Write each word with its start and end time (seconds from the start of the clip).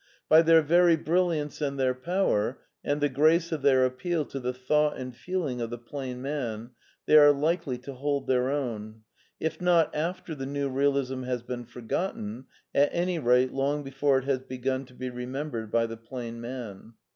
By 0.27 0.41
their 0.41 0.63
very 0.63 0.95
brilliance 0.95 1.61
and 1.61 1.77
their 1.79 1.93
power, 1.93 2.59
and 2.83 2.99
the 3.01 3.07
grace 3.07 3.51
of 3.51 3.61
their 3.61 3.85
appeal 3.85 4.25
to 4.25 4.39
the 4.39 4.51
thought 4.51 4.97
and 4.97 5.15
feeling 5.15 5.61
of 5.61 5.69
the 5.69 5.77
plain 5.77 6.23
man, 6.23 6.71
they 7.05 7.15
are 7.17 7.31
likely 7.31 7.77
to 7.77 7.93
hold 7.93 8.25
their 8.25 8.49
own, 8.49 9.03
if 9.39 9.61
not 9.61 9.93
after 9.93 10.33
the 10.33 10.47
New 10.47 10.69
Realism 10.69 11.21
has 11.25 11.43
been 11.43 11.65
forgotten, 11.65 12.45
at 12.73 12.89
any 12.91 13.19
rate 13.19 13.53
long 13.53 13.83
before 13.83 14.17
it 14.17 14.25
has 14.25 14.39
begun 14.41 14.85
to 14.85 14.95
be 14.95 15.11
re 15.11 15.27
membered 15.27 15.69
by 15.71 15.85
tiie 15.85 16.03
plain 16.03 16.41
man. 16.41 16.95